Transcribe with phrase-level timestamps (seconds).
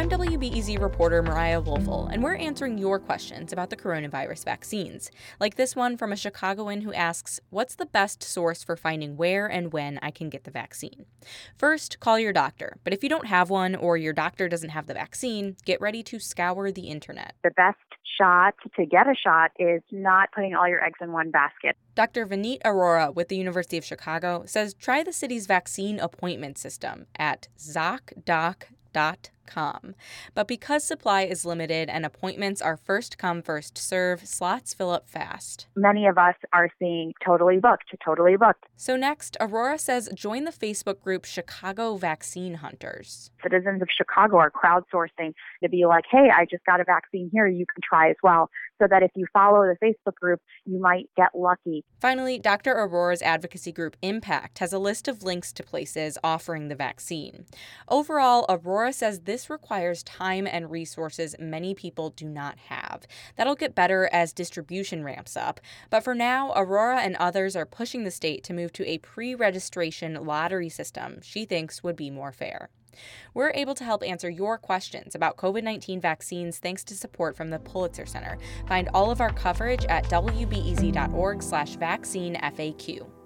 [0.00, 5.56] I'm WBEZ reporter Mariah Woelfel, and we're answering your questions about the coronavirus vaccines, like
[5.56, 9.74] this one from a Chicagoan who asks, What's the best source for finding where and
[9.74, 11.04] when I can get the vaccine?
[11.54, 14.86] First, call your doctor, but if you don't have one or your doctor doesn't have
[14.86, 17.34] the vaccine, get ready to scour the internet.
[17.44, 17.76] The best
[18.18, 21.76] shot to get a shot is not putting all your eggs in one basket.
[21.94, 22.26] Dr.
[22.26, 27.48] Vineet Arora with the University of Chicago says try the city's vaccine appointment system at
[27.58, 28.76] ZocDoc.com
[29.46, 29.94] com.
[30.34, 35.08] But because supply is limited and appointments are first come, first serve, slots fill up
[35.08, 35.66] fast.
[35.76, 38.64] Many of us are seeing totally booked, totally booked.
[38.76, 43.30] So, next, Arora says join the Facebook group Chicago Vaccine Hunters.
[43.42, 45.32] Citizens of Chicago are crowdsourcing
[45.62, 48.48] to be like, hey, I just got a vaccine here, you can try as well.
[48.80, 51.84] So that if you follow the Facebook group, you might get lucky.
[52.00, 52.74] Finally, Dr.
[52.74, 57.44] Arora's advocacy group Impact has a list of links to places offering the vaccine.
[57.88, 63.06] Overall, Arora says this requires time and resources many people do not have.
[63.36, 65.60] That'll get better as distribution ramps up.
[65.88, 69.36] But for now, Arora and others are pushing the state to move to a pre
[69.36, 72.70] registration lottery system she thinks would be more fair.
[73.32, 77.50] We're able to help answer your questions about COVID 19 vaccines thanks to support from
[77.50, 78.36] the Pulitzer Center.
[78.66, 83.19] Find all of our coverage at wbez.org/slash vaccine FAQ.